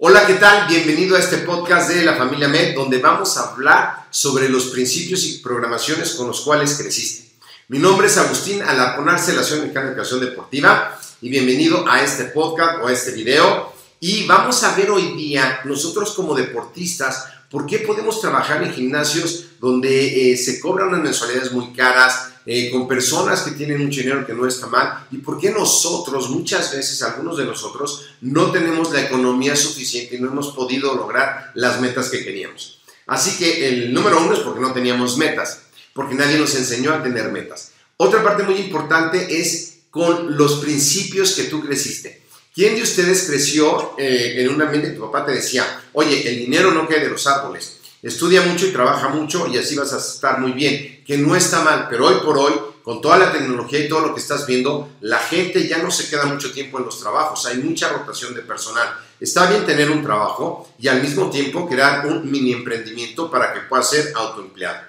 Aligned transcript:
Hola, 0.00 0.28
¿qué 0.28 0.34
tal? 0.34 0.68
Bienvenido 0.68 1.16
a 1.16 1.18
este 1.18 1.38
podcast 1.38 1.90
de 1.90 2.04
la 2.04 2.14
familia 2.14 2.46
Med, 2.46 2.72
donde 2.72 2.98
vamos 2.98 3.36
a 3.36 3.50
hablar 3.50 4.06
sobre 4.10 4.48
los 4.48 4.66
principios 4.66 5.24
y 5.24 5.38
programaciones 5.38 6.12
con 6.12 6.28
los 6.28 6.42
cuales 6.42 6.78
creciste. 6.78 7.32
Mi 7.66 7.80
nombre 7.80 8.06
es 8.06 8.16
Agustín 8.16 8.62
Alaponar, 8.62 9.18
Celación 9.18 9.58
Mexicana 9.58 9.86
de 9.86 9.92
Educación 9.94 10.20
Deportiva, 10.20 10.96
y 11.20 11.30
bienvenido 11.30 11.84
a 11.88 12.00
este 12.00 12.26
podcast 12.26 12.78
o 12.80 12.86
a 12.86 12.92
este 12.92 13.10
video. 13.10 13.72
Y 13.98 14.24
vamos 14.24 14.62
a 14.62 14.76
ver 14.76 14.88
hoy 14.92 15.16
día, 15.16 15.62
nosotros 15.64 16.12
como 16.14 16.32
deportistas, 16.32 17.24
por 17.50 17.66
qué 17.66 17.80
podemos 17.80 18.20
trabajar 18.20 18.62
en 18.62 18.72
gimnasios 18.72 19.46
donde 19.58 20.30
eh, 20.30 20.36
se 20.36 20.60
cobran 20.60 20.90
unas 20.90 21.02
mensualidades 21.02 21.50
muy 21.50 21.72
caras, 21.72 22.34
eh, 22.50 22.70
con 22.70 22.88
personas 22.88 23.42
que 23.42 23.50
tienen 23.50 23.84
mucho 23.84 24.00
dinero 24.00 24.26
que 24.26 24.32
no 24.32 24.46
está 24.46 24.68
mal, 24.68 25.06
y 25.10 25.18
por 25.18 25.38
qué 25.38 25.50
nosotros, 25.50 26.30
muchas 26.30 26.72
veces, 26.74 27.02
algunos 27.02 27.36
de 27.36 27.44
nosotros, 27.44 28.06
no 28.22 28.50
tenemos 28.50 28.90
la 28.90 29.02
economía 29.02 29.54
suficiente 29.54 30.16
y 30.16 30.18
no 30.18 30.30
hemos 30.30 30.54
podido 30.54 30.94
lograr 30.94 31.52
las 31.54 31.78
metas 31.78 32.08
que 32.08 32.24
queríamos. 32.24 32.80
Así 33.06 33.36
que 33.36 33.68
el 33.68 33.92
número 33.92 34.22
uno 34.22 34.32
es 34.32 34.38
porque 34.38 34.60
no 34.60 34.72
teníamos 34.72 35.18
metas, 35.18 35.64
porque 35.92 36.14
nadie 36.14 36.38
nos 36.38 36.54
enseñó 36.54 36.94
a 36.94 37.02
tener 37.02 37.30
metas. 37.32 37.72
Otra 37.98 38.24
parte 38.24 38.44
muy 38.44 38.54
importante 38.54 39.38
es 39.38 39.80
con 39.90 40.34
los 40.38 40.54
principios 40.60 41.32
que 41.32 41.44
tú 41.44 41.62
creciste. 41.62 42.22
¿Quién 42.54 42.76
de 42.76 42.82
ustedes 42.82 43.24
creció 43.24 43.94
eh, 43.98 44.36
en 44.38 44.48
un 44.48 44.62
ambiente 44.62 44.88
que 44.88 44.96
tu 44.96 45.02
papá 45.02 45.26
te 45.26 45.32
decía, 45.32 45.82
oye, 45.92 46.26
el 46.26 46.38
dinero 46.38 46.70
no 46.70 46.88
cae 46.88 47.00
de 47.00 47.10
los 47.10 47.26
árboles? 47.26 47.77
Estudia 48.02 48.42
mucho 48.42 48.66
y 48.66 48.72
trabaja 48.72 49.08
mucho 49.08 49.48
y 49.48 49.58
así 49.58 49.74
vas 49.76 49.92
a 49.92 49.98
estar 49.98 50.38
muy 50.38 50.52
bien, 50.52 51.02
que 51.04 51.18
no 51.18 51.34
está 51.34 51.62
mal, 51.62 51.88
pero 51.90 52.06
hoy 52.06 52.16
por 52.24 52.38
hoy, 52.38 52.52
con 52.84 53.00
toda 53.00 53.18
la 53.18 53.32
tecnología 53.32 53.80
y 53.80 53.88
todo 53.88 54.00
lo 54.00 54.14
que 54.14 54.20
estás 54.20 54.46
viendo, 54.46 54.88
la 55.00 55.18
gente 55.18 55.66
ya 55.66 55.78
no 55.78 55.90
se 55.90 56.08
queda 56.08 56.26
mucho 56.26 56.52
tiempo 56.52 56.78
en 56.78 56.84
los 56.84 57.00
trabajos, 57.00 57.44
hay 57.46 57.58
mucha 57.58 57.88
rotación 57.88 58.34
de 58.34 58.42
personal. 58.42 58.88
Está 59.20 59.50
bien 59.50 59.66
tener 59.66 59.90
un 59.90 60.02
trabajo 60.02 60.72
y 60.78 60.86
al 60.86 61.02
mismo 61.02 61.28
tiempo 61.28 61.68
crear 61.68 62.06
un 62.06 62.30
mini 62.30 62.52
emprendimiento 62.52 63.28
para 63.30 63.52
que 63.52 63.60
puedas 63.62 63.90
ser 63.90 64.12
autoempleado. 64.14 64.88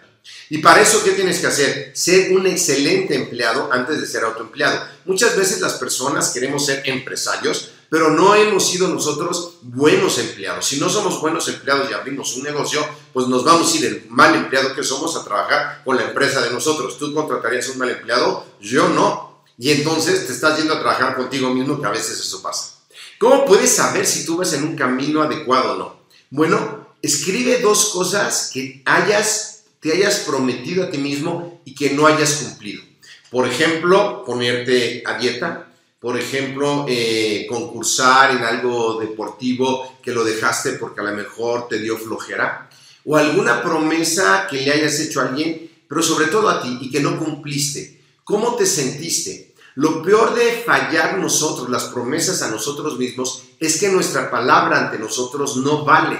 Y 0.50 0.60
para 0.60 0.82
eso, 0.82 1.04
¿qué 1.04 1.12
tienes 1.12 1.40
que 1.40 1.48
hacer? 1.48 1.92
Ser 1.96 2.32
un 2.32 2.46
excelente 2.46 3.16
empleado 3.16 3.70
antes 3.72 4.00
de 4.00 4.06
ser 4.06 4.24
autoempleado. 4.24 4.84
Muchas 5.06 5.36
veces 5.36 5.62
las 5.62 5.74
personas 5.74 6.30
queremos 6.30 6.66
ser 6.66 6.84
empresarios, 6.86 7.72
pero 7.90 8.12
no 8.12 8.36
hemos 8.36 8.68
sido 8.68 8.88
nosotros 8.88 9.56
buenos 9.62 10.18
empleados. 10.20 10.66
Si 10.66 10.80
no 10.80 10.90
somos 10.90 11.20
buenos 11.20 11.48
empleados 11.48 11.90
y 11.90 11.94
abrimos 11.94 12.36
un 12.36 12.44
negocio, 12.44 12.86
pues 13.14 13.28
nos 13.28 13.44
vamos 13.44 13.74
a 13.74 13.78
ir 13.78 13.86
el 13.86 14.06
mal 14.10 14.36
empleado 14.36 14.76
que 14.76 14.84
somos 14.84 15.16
a 15.16 15.24
trabajar 15.24 15.82
con 15.84 15.96
la 15.96 16.04
empresa 16.04 16.42
de 16.42 16.52
nosotros. 16.52 16.98
¿Tú 16.98 17.14
contratarías 17.14 17.70
un 17.70 17.80
mal 17.80 17.90
empleado? 17.90 18.46
Yo 18.62 18.90
no. 18.90 19.44
Y 19.58 19.72
entonces 19.72 20.28
te 20.28 20.34
estás 20.34 20.58
yendo 20.58 20.74
a 20.74 20.80
trabajar 20.80 21.16
contigo 21.16 21.50
mismo, 21.50 21.82
que 21.82 21.88
a 21.88 21.92
veces 21.92 22.20
eso 22.20 22.42
pasa. 22.42 22.76
¿Cómo 23.18 23.46
puedes 23.46 23.76
saber 23.76 24.06
si 24.06 24.26
tú 24.26 24.38
vas 24.38 24.54
en 24.54 24.64
un 24.64 24.76
camino 24.76 25.22
adecuado 25.22 25.74
o 25.74 25.76
no? 25.76 26.00
Bueno, 26.30 26.88
escribe 27.02 27.60
dos 27.60 27.90
cosas 27.90 28.52
que 28.54 28.82
hayas, 28.86 29.64
te 29.80 29.92
hayas 29.92 30.20
prometido 30.20 30.84
a 30.84 30.92
ti 30.92 30.98
mismo 30.98 31.62
y 31.66 31.76
que 31.76 31.90
no 31.90 32.08
hayas 32.08 32.36
cumplido. 32.36 32.82
Por 33.30 33.48
ejemplo, 33.48 34.24
ponerte 34.26 35.04
a 35.06 35.18
dieta, 35.18 35.69
por 36.00 36.18
ejemplo, 36.18 36.86
eh, 36.88 37.46
concursar 37.50 38.32
en 38.32 38.44
algo 38.44 39.00
deportivo 39.00 39.98
que 40.02 40.12
lo 40.12 40.24
dejaste 40.24 40.74
porque 40.74 41.02
a 41.02 41.04
lo 41.04 41.14
mejor 41.14 41.68
te 41.68 41.80
dio 41.80 41.98
flojera, 41.98 42.70
o 43.06 43.18
alguna 43.18 43.62
promesa 43.62 44.48
que 44.50 44.62
le 44.62 44.72
hayas 44.72 45.00
hecho 45.00 45.20
a 45.20 45.28
alguien, 45.28 45.70
pero 45.88 46.02
sobre 46.02 46.28
todo 46.28 46.50
a 46.50 46.62
ti 46.62 46.78
y 46.82 46.90
que 46.90 47.02
no 47.02 47.18
cumpliste. 47.18 48.02
¿Cómo 48.24 48.56
te 48.56 48.66
sentiste? 48.66 49.54
Lo 49.76 50.02
peor 50.02 50.36
de 50.36 50.64
fallar 50.66 51.18
nosotros, 51.18 51.70
las 51.70 51.86
promesas 51.86 52.42
a 52.42 52.52
nosotros 52.52 52.98
mismos, 52.98 53.44
es 53.60 53.80
que 53.80 53.90
nuestra 53.90 54.30
palabra 54.30 54.80
ante 54.80 55.00
nosotros 55.00 55.58
no 55.58 55.84
vale. 55.84 56.20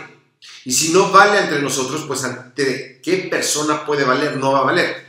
Y 0.66 0.72
si 0.72 0.92
no 0.92 1.12
vale 1.12 1.38
ante 1.38 1.60
nosotros, 1.60 2.06
pues 2.08 2.24
ante 2.24 3.02
qué 3.04 3.28
persona 3.30 3.86
puede 3.86 4.06
valer, 4.06 4.38
no 4.38 4.54
va 4.54 4.60
a 4.60 4.64
valer. 4.64 5.09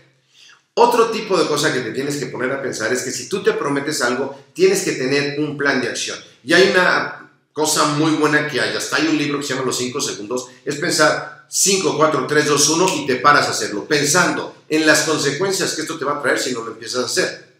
Otro 0.75 1.11
tipo 1.11 1.37
de 1.37 1.47
cosa 1.47 1.73
que 1.73 1.81
te 1.81 1.91
tienes 1.91 2.17
que 2.17 2.27
poner 2.27 2.53
a 2.53 2.63
pensar 2.63 2.93
es 2.93 3.03
que 3.03 3.11
si 3.11 3.29
tú 3.29 3.43
te 3.43 3.53
prometes 3.53 4.03
algo, 4.03 4.45
tienes 4.55 4.83
que 4.83 4.93
tener 4.93 5.39
un 5.41 5.57
plan 5.57 5.81
de 5.81 5.89
acción. 5.89 6.19
Y 6.45 6.53
hay 6.53 6.71
una 6.71 7.31
cosa 7.53 7.87
muy 7.87 8.13
buena 8.13 8.49
que 8.49 8.61
hay, 8.61 8.77
hasta 8.77 8.97
hay 8.97 9.09
un 9.09 9.19
libro 9.19 9.39
que 9.39 9.47
se 9.47 9.55
llama 9.55 9.67
Los 9.67 9.79
5 9.79 10.01
segundos, 10.01 10.47
es 10.65 10.77
pensar 10.77 11.47
5, 11.49 11.97
4, 11.97 12.27
3, 12.27 12.47
2, 12.47 12.69
1 12.69 12.97
y 12.99 13.07
te 13.07 13.17
paras 13.17 13.49
a 13.49 13.51
hacerlo, 13.51 13.85
pensando 13.85 14.63
en 14.69 14.87
las 14.87 15.03
consecuencias 15.03 15.75
que 15.75 15.83
esto 15.83 15.99
te 15.99 16.05
va 16.05 16.19
a 16.19 16.23
traer 16.23 16.39
si 16.39 16.53
no 16.53 16.63
lo 16.63 16.73
empiezas 16.73 17.03
a 17.03 17.07
hacer. 17.07 17.51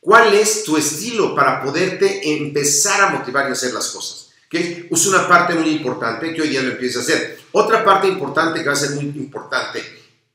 ¿Cuál 0.00 0.32
es 0.34 0.64
tu 0.64 0.76
estilo 0.76 1.34
para 1.34 1.62
poderte 1.62 2.34
empezar 2.36 3.00
a 3.00 3.10
motivar 3.10 3.48
y 3.48 3.52
hacer 3.52 3.72
las 3.72 3.88
cosas? 3.88 4.30
Que 4.48 4.88
es 4.90 5.06
una 5.06 5.28
parte 5.28 5.54
muy 5.54 5.70
importante 5.70 6.32
que 6.32 6.42
hoy 6.42 6.48
día 6.48 6.62
lo 6.62 6.72
empiezas 6.72 7.02
a 7.02 7.12
hacer. 7.12 7.38
Otra 7.52 7.84
parte 7.84 8.08
importante 8.08 8.60
que 8.60 8.66
va 8.66 8.72
a 8.72 8.76
ser 8.76 8.90
muy 8.90 9.04
importante, 9.04 9.82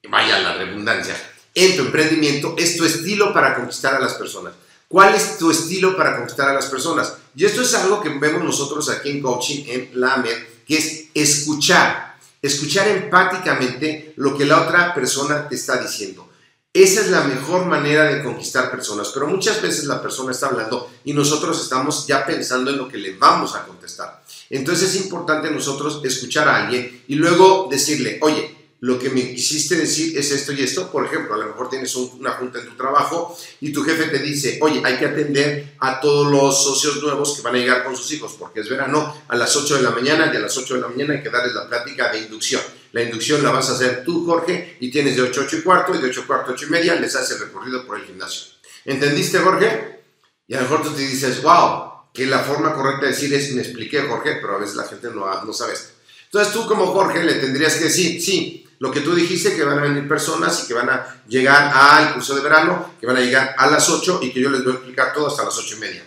vaya 0.09 0.39
la 0.39 0.53
redundancia, 0.53 1.15
en 1.57 1.75
tu 1.75 1.81
emprendimiento 1.81 2.53
es 2.55 2.77
tu 2.77 2.85
estilo 2.85 3.33
para 3.33 3.55
conquistar 3.55 3.95
a 3.95 3.99
las 3.99 4.13
personas. 4.13 4.53
¿Cuál 4.87 5.15
es 5.15 5.39
tu 5.39 5.49
estilo 5.49 5.97
para 5.97 6.15
conquistar 6.15 6.49
a 6.49 6.53
las 6.53 6.67
personas? 6.67 7.15
Y 7.35 7.45
esto 7.45 7.63
es 7.63 7.73
algo 7.73 7.99
que 7.99 8.09
vemos 8.09 8.43
nosotros 8.43 8.87
aquí 8.89 9.09
en 9.09 9.23
coaching, 9.23 9.63
en 9.67 9.89
la 9.99 10.13
AMED, 10.13 10.37
que 10.67 10.77
es 10.77 11.05
escuchar. 11.15 12.15
Escuchar 12.43 12.87
empáticamente 12.89 14.13
lo 14.17 14.37
que 14.37 14.45
la 14.45 14.61
otra 14.61 14.93
persona 14.93 15.49
te 15.49 15.55
está 15.55 15.81
diciendo. 15.81 16.29
Esa 16.71 17.01
es 17.01 17.09
la 17.09 17.23
mejor 17.23 17.65
manera 17.65 18.03
de 18.03 18.23
conquistar 18.23 18.69
personas, 18.69 19.09
pero 19.11 19.25
muchas 19.25 19.59
veces 19.59 19.85
la 19.85 19.99
persona 19.99 20.33
está 20.33 20.47
hablando 20.47 20.91
y 21.05 21.13
nosotros 21.13 21.59
estamos 21.59 22.05
ya 22.05 22.23
pensando 22.23 22.69
en 22.69 22.77
lo 22.77 22.87
que 22.87 22.99
le 22.99 23.15
vamos 23.15 23.55
a 23.55 23.65
contestar. 23.65 24.21
Entonces 24.51 24.93
es 24.93 25.01
importante 25.01 25.49
nosotros 25.49 26.01
escuchar 26.03 26.47
a 26.47 26.63
alguien 26.63 27.03
y 27.07 27.15
luego 27.15 27.67
decirle, 27.71 28.19
oye, 28.21 28.56
lo 28.79 28.99
que 28.99 29.09
me 29.09 29.33
quisiste 29.33 29.75
decir 29.75 30.17
es 30.17 30.31
esto 30.31 30.51
y 30.51 30.61
esto. 30.61 30.91
Por 30.91 31.05
ejemplo, 31.05 31.33
a 31.33 31.37
lo 31.37 31.47
mejor 31.47 31.69
tienes 31.69 31.95
una 31.95 32.31
junta 32.31 32.59
en 32.59 32.67
tu 32.67 32.75
trabajo 32.75 33.37
y 33.59 33.73
tu 33.73 33.83
jefe 33.83 34.05
te 34.05 34.19
dice, 34.19 34.59
oye, 34.61 34.81
hay 34.83 34.97
que 34.97 35.05
atender 35.05 35.75
a 35.79 35.99
todos 35.99 36.31
los 36.31 36.63
socios 36.63 37.01
nuevos 37.01 37.35
que 37.35 37.41
van 37.41 37.55
a 37.55 37.57
llegar 37.57 37.83
con 37.83 37.95
sus 37.95 38.11
hijos, 38.11 38.35
porque 38.37 38.59
es 38.59 38.69
verano 38.69 39.23
a 39.27 39.35
las 39.35 39.55
8 39.55 39.77
de 39.77 39.81
la 39.81 39.91
mañana 39.91 40.31
y 40.31 40.37
a 40.37 40.39
las 40.39 40.55
8 40.55 40.75
de 40.75 40.81
la 40.81 40.87
mañana 40.87 41.15
hay 41.15 41.23
que 41.23 41.29
darles 41.29 41.53
la 41.53 41.67
plática 41.67 42.11
de 42.11 42.19
inducción. 42.19 42.61
La 42.91 43.01
inducción 43.01 43.43
la 43.43 43.51
vas 43.51 43.69
a 43.69 43.73
hacer 43.73 44.03
tú, 44.03 44.25
Jorge, 44.25 44.77
y 44.79 44.91
tienes 44.91 45.15
de 45.15 45.23
8 45.23 45.41
a 45.41 45.43
8 45.45 45.57
y 45.57 45.61
cuarto, 45.61 45.95
y 45.95 45.97
de 45.97 46.07
8 46.09 46.21
a 46.21 46.27
cuarto 46.27 46.51
a 46.51 46.53
8 46.53 46.65
y 46.67 46.69
media 46.69 46.95
les 46.95 47.15
haces 47.15 47.37
el 47.37 47.47
recorrido 47.47 47.85
por 47.85 47.99
el 47.99 48.05
gimnasio. 48.05 48.53
¿Entendiste, 48.85 49.39
Jorge? 49.39 50.01
Y 50.47 50.53
a 50.53 50.57
lo 50.57 50.63
mejor 50.63 50.83
tú 50.83 50.91
te 50.91 51.01
dices, 51.01 51.41
wow, 51.41 52.11
que 52.13 52.25
la 52.25 52.39
forma 52.39 52.73
correcta 52.73 53.07
de 53.07 53.11
decir 53.11 53.33
es, 53.33 53.51
me 53.53 53.61
expliqué, 53.61 54.01
Jorge, 54.01 54.37
pero 54.39 54.55
a 54.55 54.59
veces 54.59 54.75
la 54.75 54.85
gente 54.85 55.09
no, 55.13 55.43
no 55.43 55.53
sabe 55.53 55.73
esto. 55.73 55.89
Entonces 56.25 56.53
tú 56.53 56.67
como 56.67 56.87
Jorge 56.87 57.23
le 57.23 57.35
tendrías 57.35 57.75
que 57.75 57.85
decir, 57.85 58.21
sí, 58.21 58.66
lo 58.79 58.91
que 58.91 59.01
tú 59.01 59.15
dijiste, 59.15 59.55
que 59.55 59.63
van 59.63 59.79
a 59.79 59.81
venir 59.81 60.07
personas 60.07 60.63
y 60.63 60.67
que 60.67 60.73
van 60.73 60.89
a 60.89 61.21
llegar 61.27 61.71
al 61.73 62.13
curso 62.13 62.35
de 62.35 62.41
verano, 62.41 62.93
que 62.99 63.07
van 63.07 63.17
a 63.17 63.21
llegar 63.21 63.55
a 63.57 63.67
las 63.67 63.89
8 63.89 64.19
y 64.21 64.31
que 64.31 64.39
yo 64.39 64.49
les 64.49 64.63
voy 64.63 64.73
a 64.73 64.75
explicar 64.75 65.13
todo 65.13 65.27
hasta 65.27 65.43
las 65.43 65.57
8 65.57 65.75
y 65.75 65.79
media. 65.79 66.03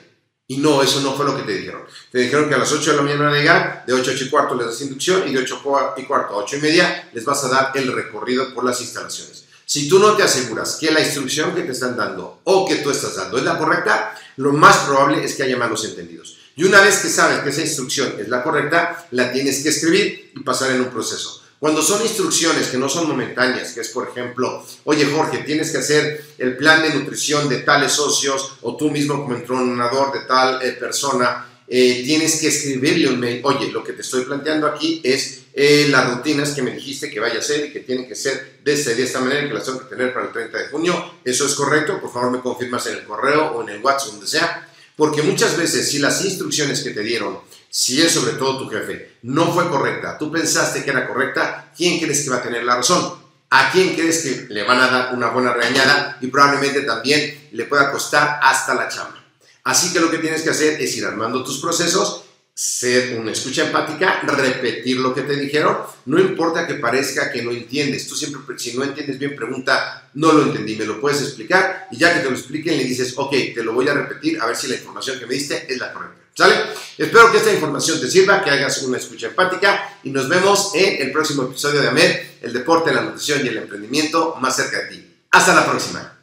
Y 0.47 0.57
no, 0.57 0.83
eso 0.83 1.01
no 1.01 1.15
fue 1.15 1.25
lo 1.25 1.37
que 1.37 1.45
te 1.45 1.53
dijeron. 1.53 1.83
Te 2.11 2.19
dijeron 2.19 2.49
que 2.49 2.57
a 2.57 2.59
las 2.59 2.73
8 2.73 2.91
de 2.91 2.97
la 2.97 3.03
mañana 3.03 3.27
van 3.27 3.35
a 3.35 3.39
llegar, 3.39 3.85
de 3.87 3.93
8 3.93 4.11
a 4.11 4.15
8 4.15 4.25
y 4.25 4.29
cuarto 4.29 4.55
les 4.57 4.67
das 4.67 4.81
inducción 4.81 5.29
y 5.29 5.33
de 5.33 5.39
8 5.39 5.63
y 5.97 6.03
cuarto 6.05 6.35
a 6.35 6.37
8 6.39 6.57
y 6.57 6.61
media 6.61 7.09
les 7.13 7.25
vas 7.25 7.45
a 7.45 7.49
dar 7.49 7.71
el 7.75 7.93
recorrido 7.93 8.53
por 8.53 8.65
las 8.65 8.81
instalaciones. 8.81 9.45
Si 9.65 9.89
tú 9.89 10.01
no 10.01 10.17
te 10.17 10.25
aseguras 10.25 10.77
que 10.81 10.91
la 10.91 11.01
instrucción 11.01 11.55
que 11.55 11.63
te 11.63 11.71
están 11.71 11.97
dando 11.97 12.41
o 12.43 12.67
que 12.67 12.77
tú 12.77 12.91
estás 12.91 13.15
dando 13.15 13.39
es 13.39 13.45
la 13.45 13.57
correcta, 13.57 14.19
lo 14.39 14.53
más 14.53 14.79
probable 14.79 15.25
es 15.25 15.37
que 15.37 15.45
haya 15.45 15.57
malos 15.57 15.85
entendidos. 15.85 16.37
Y 16.57 16.65
una 16.65 16.81
vez 16.81 16.99
que 16.99 17.09
sabes 17.09 17.39
que 17.39 17.51
esa 17.51 17.61
instrucción 17.61 18.15
es 18.19 18.29
la 18.29 18.43
correcta, 18.43 19.07
la 19.13 19.31
tienes 19.31 19.63
que 19.63 19.69
escribir 19.69 20.33
y 20.35 20.41
pasar 20.41 20.73
en 20.73 20.81
un 20.81 20.91
proceso. 20.91 21.40
Cuando 21.61 21.83
son 21.83 22.01
instrucciones 22.01 22.69
que 22.69 22.79
no 22.79 22.89
son 22.89 23.07
momentáneas, 23.07 23.75
que 23.75 23.83
es 23.83 23.91
por 23.91 24.09
ejemplo, 24.09 24.65
oye 24.85 25.05
Jorge, 25.05 25.45
tienes 25.45 25.71
que 25.71 25.77
hacer 25.77 26.25
el 26.39 26.57
plan 26.57 26.83
de 26.83 26.95
nutrición 26.95 27.51
de 27.51 27.59
tales 27.59 27.93
socios 27.93 28.55
o 28.63 28.77
tú 28.77 28.91
mismo 28.91 29.21
como 29.21 29.37
entrenador 29.37 30.11
de 30.11 30.21
tal 30.27 30.63
eh, 30.63 30.73
persona, 30.73 31.47
eh, 31.69 32.03
tienes 32.03 32.41
que 32.41 32.49
escribirle 32.49 33.11
un 33.11 33.21
mail, 33.21 33.43
oye, 33.45 33.71
lo 33.71 33.85
que 33.85 33.93
te 33.93 34.01
estoy 34.01 34.25
planteando 34.25 34.67
aquí 34.67 35.03
es 35.05 35.43
eh, 35.53 35.87
las 35.91 36.15
rutinas 36.15 36.53
que 36.53 36.63
me 36.63 36.71
dijiste 36.71 37.11
que 37.11 37.21
vaya 37.21 37.41
a 37.41 37.43
ser 37.43 37.67
y 37.67 37.73
que 37.73 37.81
tienen 37.81 38.09
que 38.09 38.15
ser 38.15 38.61
de, 38.65 38.73
esta, 38.73 38.91
de 38.93 39.03
esta 39.03 39.21
manera 39.21 39.45
y 39.45 39.49
que 39.49 39.55
las 39.55 39.67
tengo 39.67 39.81
que 39.81 39.95
tener 39.95 40.15
para 40.15 40.27
el 40.27 40.33
30 40.33 40.59
de 40.59 40.69
junio. 40.69 41.15
Eso 41.23 41.45
es 41.45 41.55
correcto, 41.55 42.01
por 42.01 42.11
favor 42.11 42.31
me 42.31 42.41
confirmas 42.41 42.87
en 42.87 42.95
el 42.95 43.05
correo 43.05 43.53
o 43.53 43.63
en 43.63 43.69
el 43.69 43.83
WhatsApp, 43.83 44.13
donde 44.13 44.27
sea. 44.27 44.70
Porque 45.01 45.23
muchas 45.23 45.57
veces 45.57 45.91
si 45.91 45.99
las 45.99 46.23
instrucciones 46.27 46.83
que 46.83 46.91
te 46.91 47.01
dieron, 47.01 47.39
si 47.71 48.03
es 48.03 48.13
sobre 48.13 48.33
todo 48.33 48.59
tu 48.59 48.69
jefe, 48.69 49.17
no 49.23 49.51
fue 49.51 49.67
correcta, 49.71 50.19
tú 50.19 50.31
pensaste 50.31 50.85
que 50.85 50.91
era 50.91 51.09
correcta, 51.09 51.73
¿quién 51.75 51.99
crees 51.99 52.23
que 52.23 52.29
va 52.29 52.37
a 52.37 52.43
tener 52.43 52.65
la 52.65 52.77
razón? 52.77 53.15
¿A 53.49 53.73
quién 53.73 53.95
crees 53.95 54.19
que 54.19 54.53
le 54.53 54.63
van 54.63 54.79
a 54.79 54.89
dar 54.89 55.15
una 55.15 55.31
buena 55.31 55.55
regañada 55.55 56.19
y 56.21 56.27
probablemente 56.27 56.83
también 56.83 57.49
le 57.51 57.65
pueda 57.65 57.91
costar 57.91 58.41
hasta 58.43 58.75
la 58.75 58.89
chamba? 58.91 59.25
Así 59.65 59.91
que 59.91 60.01
lo 60.01 60.11
que 60.11 60.19
tienes 60.19 60.43
que 60.43 60.51
hacer 60.51 60.79
es 60.79 60.95
ir 60.95 61.07
armando 61.07 61.43
tus 61.43 61.63
procesos, 61.63 62.25
ser 62.61 63.19
una 63.19 63.33
escucha 63.33 63.65
empática, 63.65 64.21
repetir 64.21 64.99
lo 64.99 65.15
que 65.15 65.23
te 65.23 65.35
dijeron. 65.35 65.79
No 66.05 66.21
importa 66.21 66.67
que 66.67 66.75
parezca 66.75 67.33
que 67.33 67.43
no 67.43 67.53
entiendes. 67.53 68.07
Tú 68.07 68.15
siempre, 68.15 68.59
si 68.59 68.77
no 68.77 68.85
entiendes 68.85 69.19
bien, 69.19 69.35
pregunta, 69.35 70.11
no 70.13 70.31
lo 70.31 70.43
entendí, 70.43 70.77
me 70.77 70.85
lo 70.85 71.01
puedes 71.01 71.23
explicar. 71.23 71.89
Y 71.91 71.97
ya 71.97 72.13
que 72.13 72.21
te 72.21 72.29
lo 72.29 72.37
expliquen, 72.37 72.77
le 72.77 72.85
dices, 72.85 73.15
ok, 73.17 73.31
te 73.55 73.65
lo 73.65 73.73
voy 73.73 73.89
a 73.89 73.95
repetir 73.95 74.39
a 74.43 74.45
ver 74.45 74.55
si 74.55 74.69
la 74.69 74.75
información 74.75 75.19
que 75.19 75.25
me 75.25 75.37
diste 75.37 75.73
es 75.73 75.79
la 75.79 75.91
correcta. 75.91 76.21
¿Sale? 76.35 76.55
Espero 76.99 77.33
que 77.33 77.39
esta 77.39 77.51
información 77.51 77.99
te 77.99 78.11
sirva, 78.11 78.45
que 78.45 78.51
hagas 78.51 78.83
una 78.83 78.99
escucha 78.99 79.29
empática 79.29 79.99
y 80.03 80.11
nos 80.11 80.29
vemos 80.29 80.73
en 80.75 81.01
el 81.01 81.13
próximo 81.13 81.45
episodio 81.45 81.81
de 81.81 81.89
AMED, 81.89 82.21
el 82.43 82.53
deporte, 82.53 82.93
la 82.93 83.01
nutrición 83.01 83.43
y 83.43 83.49
el 83.49 83.57
emprendimiento 83.57 84.37
más 84.39 84.57
cerca 84.57 84.83
de 84.83 84.87
ti. 84.89 85.17
Hasta 85.31 85.55
la 85.55 85.65
próxima. 85.65 86.15